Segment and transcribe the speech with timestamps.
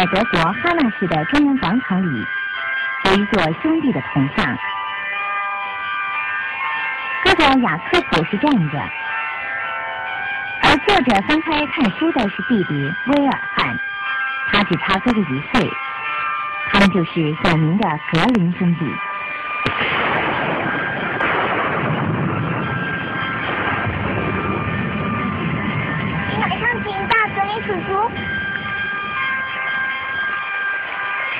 [0.00, 2.26] 在德国哈纳市的中央广场里，
[3.04, 4.56] 有一座兄弟的铜像。
[7.22, 8.78] 哥哥雅克普是站着，
[10.62, 13.78] 而坐着翻开看书的是弟弟威尔汉，
[14.50, 15.70] 他只差哥哥一岁。
[16.70, 18.86] 他们就是有名的格林兄弟。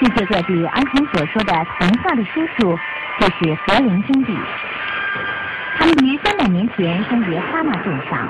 [0.00, 2.78] 世界各地儿童所说的童话的叔叔，
[3.20, 4.34] 就是格林兄弟。
[5.76, 8.28] 他们于三百年前生于哈纳镇上。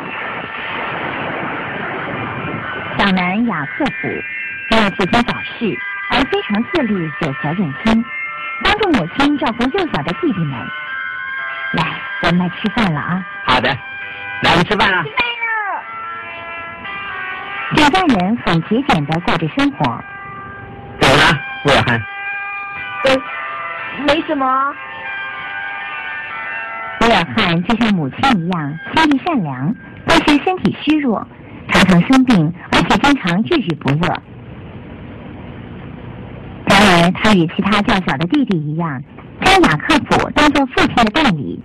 [2.98, 4.08] 长男雅克普
[4.70, 5.78] 因为父亲早逝，
[6.10, 8.04] 而非常自律，有责任心，
[8.64, 10.58] 帮助母亲照顾幼小的弟弟们。
[11.74, 11.84] 来，
[12.22, 13.24] 我们来吃饭了啊！
[13.44, 13.68] 好的，
[14.42, 15.04] 来，我们吃饭了。
[15.04, 15.84] 吃饭了。
[17.76, 20.04] 这家人很节俭的过着生活。
[21.64, 22.02] 威尔汉？
[23.04, 23.16] 呃，
[24.06, 24.74] 没什么。
[27.00, 29.74] 威尔汉就像母亲一样，心地善良，
[30.06, 31.26] 但是身体虚弱，
[31.68, 34.22] 常常生病，而且经常郁郁不乐。
[36.66, 39.02] 然而，他与其他较小的弟弟一样，
[39.42, 41.62] 将雅克普当做父亲的代理，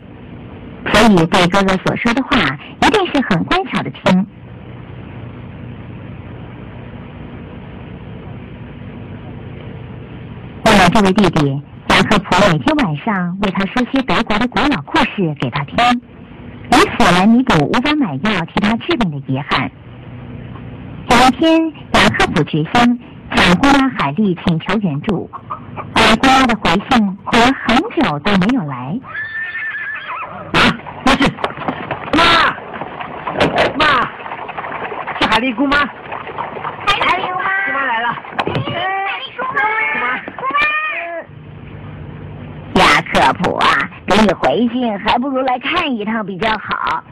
[0.92, 2.38] 所以对哥哥所说的话，
[2.82, 4.26] 一定是很乖巧的听。
[10.66, 15.76] 为了这位弟弟，雅克普每天晚上为他说些德国的古老故事给他听，
[16.72, 19.70] 以此来弥补无法买药替他治病的遗憾。
[21.10, 23.02] 有一天，雅克普决心
[23.36, 25.30] 向姑妈海莉请求援助，
[25.96, 28.98] 而姑妈的回信果然很久都没有来。
[30.54, 30.72] 啊，
[31.04, 31.30] 不是，
[32.16, 32.24] 妈，
[33.78, 33.86] 妈，
[35.20, 37.44] 是海丽姑妈，海丽姑妈。
[37.66, 38.16] 姑妈来了。
[38.16, 39.60] 海丽姑妈。
[40.38, 40.42] 姑
[43.16, 43.26] 妈。
[43.26, 43.68] 雅克普啊，
[44.06, 47.04] 给你回信还不如来看一趟比较好。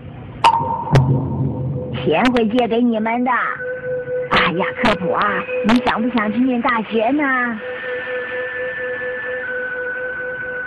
[2.04, 3.32] 钱会借给你们的。
[4.32, 5.24] 哎呀克普啊，
[5.68, 7.24] 你想不想去念大学呢？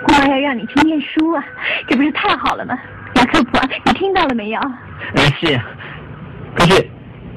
[0.05, 1.45] 姑妈要让你去念书啊，
[1.89, 2.79] 这不是太好了吗？
[3.15, 4.61] 雅克普，你听到了没有？
[5.15, 5.61] 嗯，是。
[6.55, 6.89] 可是，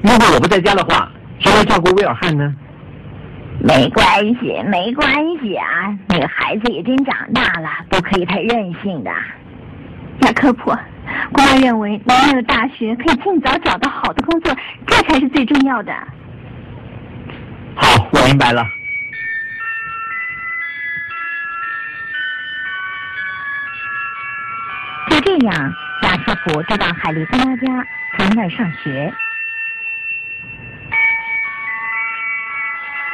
[0.02, 2.54] 如果我不在家的话，谁来照顾威尔汉呢？
[3.62, 5.06] 没关系，没关
[5.40, 9.10] 系啊，那个孩子已经长大了，不可以太任性的。
[10.22, 10.70] 雅克普，
[11.32, 14.56] 姑妈认为你念了大学，可以尽早找到好的工作，
[14.86, 15.92] 这才是最重要的。
[17.76, 18.64] 好，我明白了。
[25.10, 25.54] 就这样，
[26.02, 27.86] 雅克普就到海丽姑妈家，
[28.18, 29.12] 从那儿上学。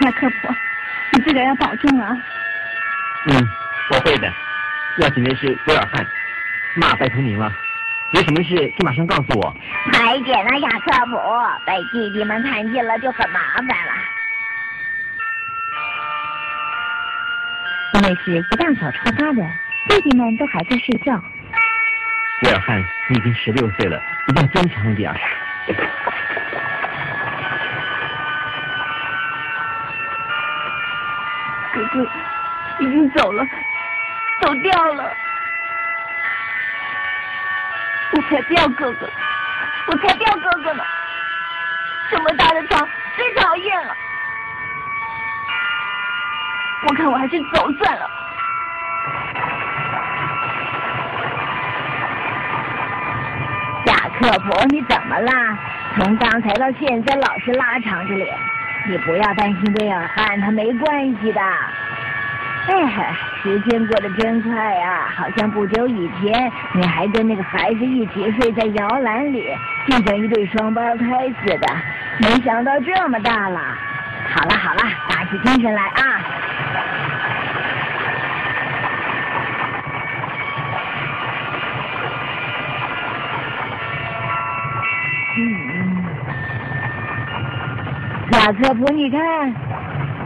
[0.02, 0.54] 雅克普，
[1.12, 2.16] 你自个儿要保重啊！
[3.26, 3.48] 嗯，
[3.90, 4.32] 我会的。
[4.98, 6.06] 要紧的是威尔汉，
[6.76, 7.52] 妈，拜托您了，
[8.12, 9.56] 有什么事就马上告诉我。
[9.92, 11.18] 快点啊，雅克普，
[11.66, 13.92] 被弟弟们看见了就很麻烦了。
[17.94, 19.42] 因为是一大早出发的，
[19.88, 21.12] 弟弟们都还在睡觉。
[22.42, 25.10] 威尔汉，你已经十六岁了，一定要坚强一点。
[31.76, 32.08] 哥哥
[32.78, 33.44] 已经走了，
[34.40, 35.12] 走掉了。
[38.12, 39.06] 我才不要哥哥，
[39.88, 40.82] 我才不要哥哥呢！
[42.10, 43.94] 这么大的床最讨厌了。
[46.88, 48.10] 我看我还是走算了。
[53.86, 55.58] 雅克普，你怎么啦？
[55.96, 58.38] 从刚才到现在老是拉长着脸。
[58.88, 61.40] 你不要担心贝尔汉，他没关系的。
[62.68, 69.44] 哎，时间过得真快呀，好像不久以前你还跟那个孩子一起睡在摇篮里，
[69.88, 71.06] 就像一对双胞胎
[71.44, 71.68] 似的。
[72.18, 73.60] 没想到这么大了。
[74.28, 76.20] 好了好了，打起精神来啊！
[88.32, 89.20] 雅克普，你看，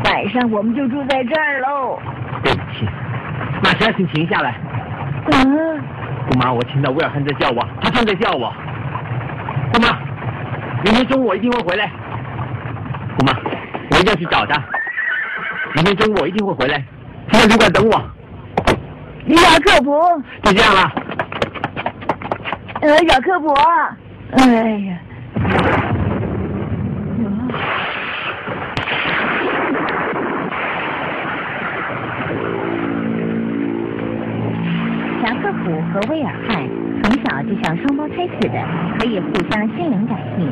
[0.05, 2.00] 晚上我们就住在这儿喽。
[2.43, 2.88] 对不起，
[3.62, 4.55] 马上请停下来。
[5.32, 5.82] 嗯，
[6.31, 8.52] 姑妈，我听到威尔汉在叫我，他正在叫我。
[9.73, 9.99] 姑妈，
[10.82, 11.91] 明天中午我一定会回来。
[13.19, 13.32] 姑妈，
[13.91, 14.62] 我一定要去找他。
[15.75, 16.82] 明天中午我一定会回来，
[17.31, 17.93] 他在旅馆等我。
[19.26, 20.93] 雅克普，就这样了。
[22.81, 23.55] 呃，雅克普，
[24.32, 24.99] 哎呀。
[35.64, 36.69] 普和威尔汉
[37.02, 38.64] 从小就像双胞胎似的，
[38.98, 40.46] 可以互相心灵感应。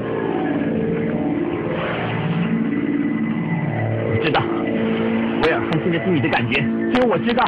[4.10, 4.42] 我知道，
[5.44, 6.60] 威尔汉现在心里的感觉，
[6.92, 7.44] 只有我知道。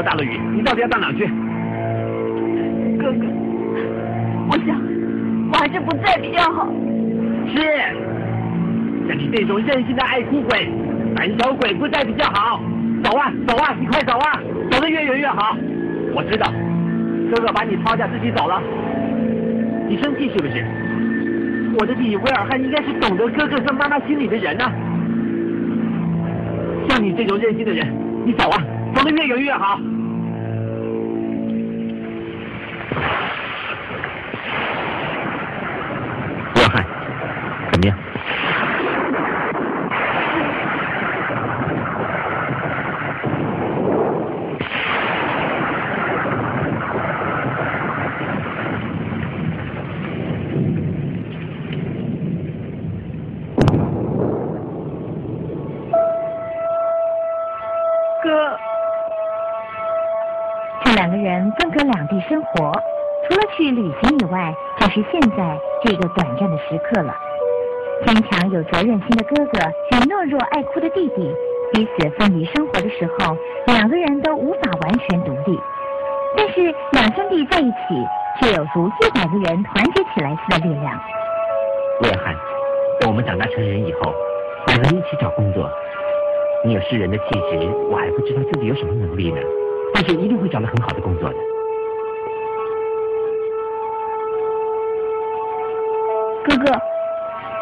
[0.00, 1.26] 么大的雨，你到底要到哪去？
[2.98, 3.26] 哥哥，
[4.48, 4.80] 我想
[5.52, 6.72] 我还是不在比较好。
[7.52, 7.60] 是，
[9.06, 10.70] 像你这种任性的爱哭鬼、
[11.14, 12.62] 胆小鬼不在比较好。
[13.04, 15.56] 走啊，走啊，你快走啊，走得越远越好。
[16.14, 16.50] 我知道，
[17.34, 18.62] 哥哥把你抛下自己走了，
[19.86, 20.64] 你生气是不是？
[21.78, 24.70] 我的弟弟威尔汉应该是懂得哥哥和妈妈心里的人呐、
[26.88, 27.86] 像你这种任性的人，
[28.24, 28.62] 你走啊，
[28.94, 29.80] 走得越远越好。
[61.30, 62.72] 人分隔两地生活，
[63.22, 67.14] 除了去旅行以外，就是现在这个短暂的时刻了。
[68.04, 69.60] 坚强有责任心的哥哥
[69.92, 71.32] 与懦弱爱哭的弟弟，
[71.72, 73.36] 彼此分离生活的时候，
[73.66, 75.56] 两个人都无法完全独立。
[76.36, 77.78] 但是两兄弟在一起，
[78.40, 81.00] 却有如一百个人团结起来似的力量。
[82.02, 82.34] 威尔汉，
[83.00, 84.12] 等我们长大成人以后，
[84.66, 85.70] 两个人一起找工作。
[86.64, 89.40] 你有诗人的气质，我还不知道自己有什么能力呢，
[90.00, 91.36] 但是一定会找到很好的工作的。
[96.42, 96.72] 哥哥，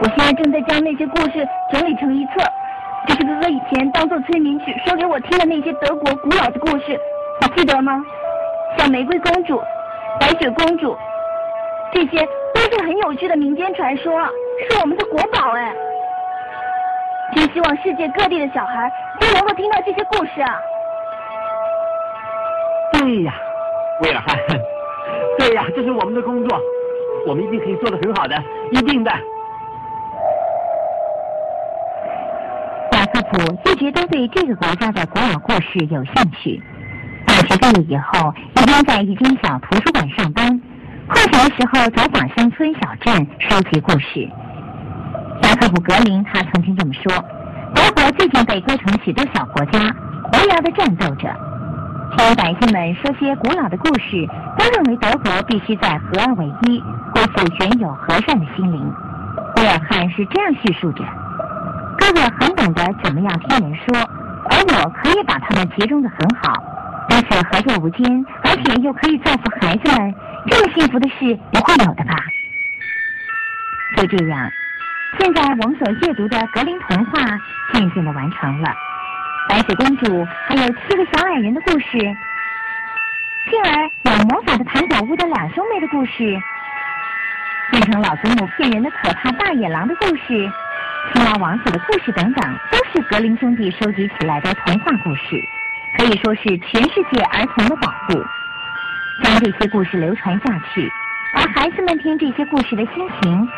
[0.00, 2.34] 我现在正在将那些故事整理成一册，
[3.08, 6.96] 这是哥哥以前当做催眠曲说给我听的那些德国古老的故事，
[7.42, 8.00] 你记得吗？
[8.78, 9.60] 像玫瑰公主、
[10.20, 10.96] 白雪公主，
[11.92, 12.24] 这些
[12.54, 14.12] 都是很有趣的民间传说，
[14.70, 15.74] 是我们的国宝哎。
[17.34, 18.88] 真希望世界各地的小孩
[19.18, 20.56] 都能够听到这些故事啊！
[22.98, 23.32] 对呀，
[24.02, 24.36] 威尔汉，
[25.38, 26.60] 对呀，这是我们的工作，
[27.26, 28.36] 我们一定可以做得很好的，
[28.72, 29.10] 一定的。
[32.92, 33.38] 雅克普
[33.70, 36.60] 一直都对这个国家的古老故事有兴趣。
[37.24, 40.60] 大学毕业以后，一边在一间小图书馆上班，
[41.06, 44.28] 空闲的时候走访乡村小镇，收集故事。
[45.42, 47.12] 雅克普格林他曾经这么说
[47.72, 49.78] ：“德国最近被割成许多小国家，
[50.32, 51.28] 无聊的战斗着。
[52.16, 54.26] 听百姓们说些古老的故事，
[54.58, 56.82] 都认为德国必须在合二为一，
[57.14, 58.92] 恢复原有和善的心灵。”
[59.56, 61.04] 威尔汉是这样叙述着。
[61.98, 63.98] 哥哥很懂得怎么样听人说，
[64.50, 66.62] 而我可以把他们集中的很好，
[67.08, 70.14] 彼此合作无间，而且又可以造福孩子们，
[70.48, 72.14] 这么幸福的事不会有的吧？
[73.96, 74.50] 就这样，
[75.18, 77.20] 现在我们所阅读的格林童话
[77.72, 78.70] 渐渐的完成了，
[79.48, 81.98] 白雪公主还有七个小矮人的故事，
[83.48, 86.38] 幸而有魔法的糖果屋的两兄妹的故事，
[87.70, 90.50] 变成老祖母骗人的可怕大野狼的故事。
[91.14, 95.42] 青蛙王子的故事等等，都是格林兄弟收集起来的童话故事，
[95.96, 98.22] 可以说是全世界儿童的宝库。
[99.24, 100.92] 将这些故事流传下去，
[101.34, 103.48] 而孩子们听这些故事的心情，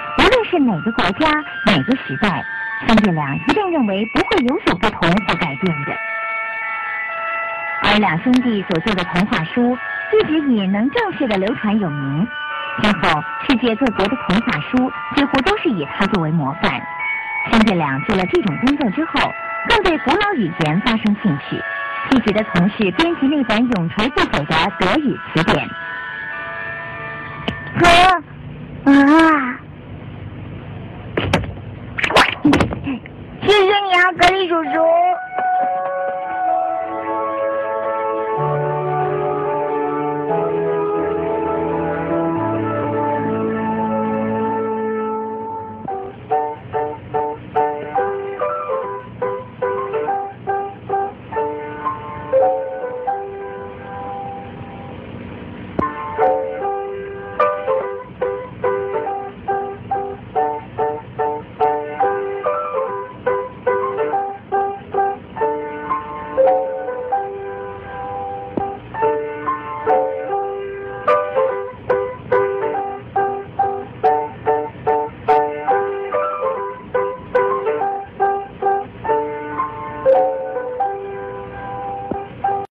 [0.51, 1.31] 是哪个国家、
[1.65, 2.45] 哪个时代，
[2.89, 5.93] 兄弟俩一定认为不会有所不同或改变的。
[7.85, 9.79] 而两兄弟所做的童话书，
[10.13, 12.27] 一直以能正确的流传有名。
[12.83, 16.73] 今后，世界各国的童话书几乎都是以他作为模范。
[17.51, 19.33] 兄弟俩做了这种工作之后，
[19.69, 21.63] 更对古老语言发生兴趣，
[22.11, 25.69] 一直的从事编辑那本永垂不朽的德语词典。